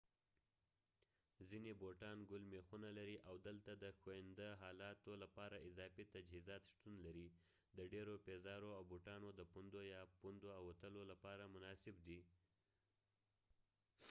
ځینې 1.49 1.71
بوټان 1.81 2.17
ګل 2.29 2.43
میخونه 2.53 2.89
لري 2.97 3.17
او 3.27 3.35
دلته 3.47 3.71
د 3.83 3.85
ښوينده 3.99 4.47
حالاتو 4.61 5.11
لپاره 5.23 5.63
اضافي 5.67 6.03
تجهیزات 6.13 6.63
شتون 6.71 6.95
لري 7.07 7.27
د 7.77 7.79
ډیرو 7.93 8.15
پیزارو 8.27 8.69
او 8.77 8.83
بوټانو 8.91 9.29
د 9.39 9.41
پوندو 9.51 9.81
یا 9.93 10.01
پوندو 10.19 10.49
او 10.59 10.65
تلو 10.81 11.01
لپاره 11.11 11.43
مناسب 11.55 11.95
دي 12.07 12.21